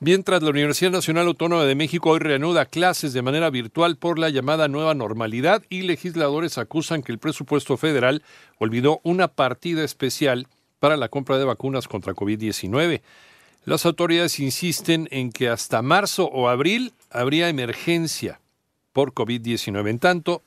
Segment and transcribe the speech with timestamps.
[0.00, 4.28] Mientras la Universidad Nacional Autónoma de México hoy reanuda clases de manera virtual por la
[4.28, 8.22] llamada nueva normalidad y legisladores acusan que el presupuesto federal
[8.58, 10.48] olvidó una partida especial
[10.80, 13.02] para la compra de vacunas contra COVID-19.
[13.64, 18.40] Las autoridades insisten en que hasta marzo o abril habría emergencia
[18.92, 19.88] por COVID-19.
[19.88, 20.42] En tanto,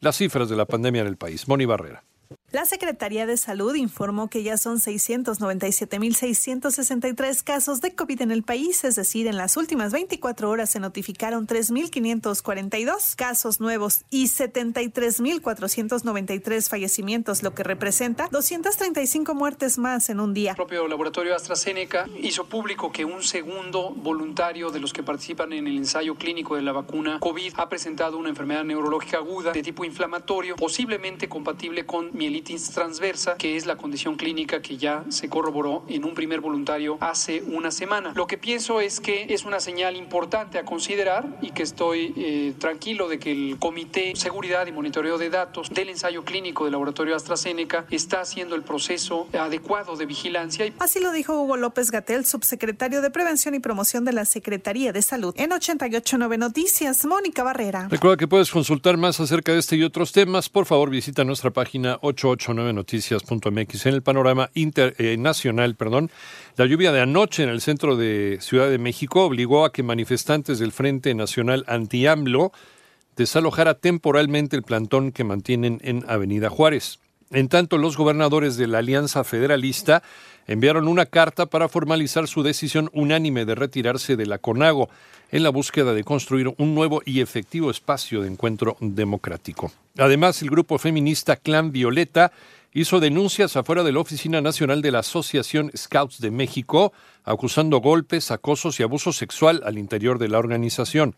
[0.00, 1.48] las cifras de la pandemia en el país.
[1.48, 2.04] Moni Barrera.
[2.52, 8.84] La Secretaría de Salud informó que ya son 697.663 casos de COVID en el país,
[8.84, 17.42] es decir, en las últimas 24 horas se notificaron 3.542 casos nuevos y 73.493 fallecimientos,
[17.42, 20.50] lo que representa 235 muertes más en un día.
[20.50, 25.66] El propio laboratorio AstraZeneca hizo público que un segundo voluntario de los que participan en
[25.66, 29.86] el ensayo clínico de la vacuna COVID ha presentado una enfermedad neurológica aguda de tipo
[29.86, 35.84] inflamatorio, posiblemente compatible con mielitis transversa, que es la condición clínica que ya se corroboró
[35.88, 38.12] en un primer voluntario hace una semana.
[38.14, 42.54] Lo que pienso es que es una señal importante a considerar y que estoy eh,
[42.60, 46.72] tranquilo de que el Comité de Seguridad y Monitoreo de Datos del ensayo clínico del
[46.72, 50.72] laboratorio AstraZeneca está haciendo el proceso adecuado de vigilancia.
[50.78, 55.02] Así lo dijo Hugo López Gatel, subsecretario de Prevención y Promoción de la Secretaría de
[55.02, 55.34] Salud.
[55.36, 57.88] En 889 Noticias, Mónica Barrera.
[57.90, 60.48] Recuerda que puedes consultar más acerca de este y otros temas.
[60.48, 63.86] Por favor, visita nuestra página 889noticias.mx.
[63.86, 66.10] En el panorama internacional, eh, perdón,
[66.56, 70.58] la lluvia de anoche en el centro de Ciudad de México obligó a que manifestantes
[70.58, 72.52] del Frente Nacional Anti-AMLO
[73.16, 76.98] desalojara temporalmente el plantón que mantienen en Avenida Juárez.
[77.32, 80.02] En tanto, los gobernadores de la Alianza Federalista
[80.46, 84.90] enviaron una carta para formalizar su decisión unánime de retirarse de la CONAGO
[85.30, 89.72] en la búsqueda de construir un nuevo y efectivo espacio de encuentro democrático.
[89.96, 92.32] Además, el grupo feminista Clan Violeta
[92.74, 96.92] hizo denuncias afuera de la Oficina Nacional de la Asociación Scouts de México,
[97.24, 101.14] acusando golpes, acosos y abuso sexual al interior de la organización.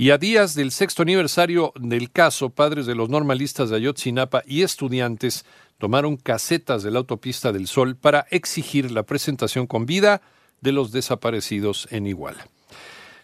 [0.00, 4.62] Y a días del sexto aniversario del caso, padres de los normalistas de Ayotzinapa y
[4.62, 5.44] estudiantes
[5.76, 10.22] tomaron casetas de la autopista del Sol para exigir la presentación con vida
[10.62, 12.48] de los desaparecidos en Iguala.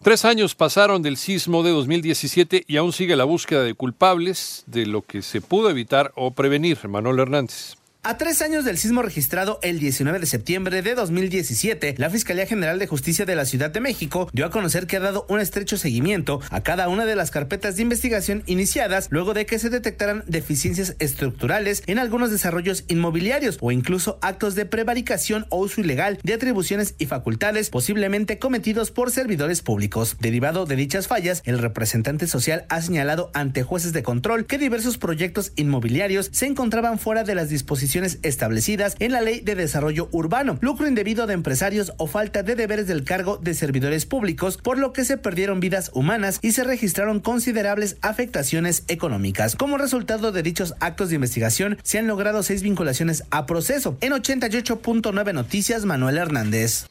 [0.00, 4.86] Tres años pasaron del sismo de 2017 y aún sigue la búsqueda de culpables de
[4.86, 6.86] lo que se pudo evitar o prevenir.
[6.86, 7.79] Manuel Hernández.
[8.02, 12.78] A tres años del sismo registrado el 19 de septiembre de 2017, la Fiscalía General
[12.78, 15.76] de Justicia de la Ciudad de México dio a conocer que ha dado un estrecho
[15.76, 20.24] seguimiento a cada una de las carpetas de investigación iniciadas luego de que se detectaran
[20.26, 26.32] deficiencias estructurales en algunos desarrollos inmobiliarios o incluso actos de prevaricación o uso ilegal de
[26.32, 30.16] atribuciones y facultades posiblemente cometidos por servidores públicos.
[30.18, 34.96] Derivado de dichas fallas, el representante social ha señalado ante jueces de control que diversos
[34.96, 37.50] proyectos inmobiliarios se encontraban fuera de las
[37.94, 42.86] establecidas en la Ley de Desarrollo Urbano, lucro indebido de empresarios o falta de deberes
[42.86, 47.20] del cargo de servidores públicos, por lo que se perdieron vidas humanas y se registraron
[47.20, 49.56] considerables afectaciones económicas.
[49.56, 53.96] Como resultado de dichos actos de investigación, se han logrado seis vinculaciones a proceso.
[54.00, 56.86] En 88.9 Noticias, Manuel Hernández.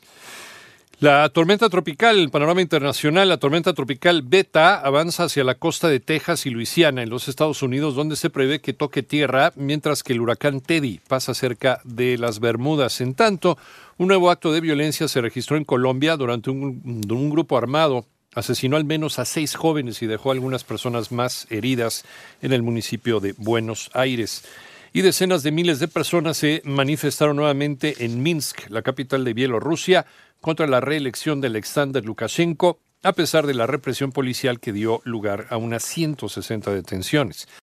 [1.01, 6.01] La tormenta tropical, el panorama internacional, la tormenta tropical Beta avanza hacia la costa de
[6.01, 10.11] Texas y Luisiana en los Estados Unidos, donde se prevé que toque tierra, mientras que
[10.11, 12.99] el huracán Teddy pasa cerca de las Bermudas.
[12.99, 13.57] En tanto,
[13.97, 18.05] un nuevo acto de violencia se registró en Colombia durante un, un grupo armado.
[18.35, 22.03] Asesinó al menos a seis jóvenes y dejó a algunas personas más heridas
[22.41, 24.43] en el municipio de Buenos Aires
[24.93, 30.05] y decenas de miles de personas se manifestaron nuevamente en Minsk, la capital de Bielorrusia,
[30.39, 35.47] contra la reelección de Alexander Lukashenko, a pesar de la represión policial que dio lugar
[35.49, 37.47] a unas 160 detenciones.